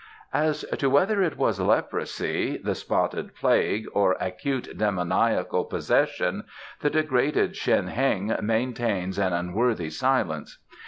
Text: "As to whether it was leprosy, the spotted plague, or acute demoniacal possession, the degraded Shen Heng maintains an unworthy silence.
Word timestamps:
"As 0.33 0.61
to 0.79 0.89
whether 0.89 1.21
it 1.21 1.37
was 1.37 1.59
leprosy, 1.59 2.57
the 2.57 2.73
spotted 2.73 3.35
plague, 3.35 3.85
or 3.93 4.17
acute 4.19 4.75
demoniacal 4.75 5.65
possession, 5.65 6.45
the 6.79 6.89
degraded 6.89 7.55
Shen 7.55 7.85
Heng 7.85 8.35
maintains 8.41 9.19
an 9.19 9.33
unworthy 9.33 9.91
silence. 9.91 10.57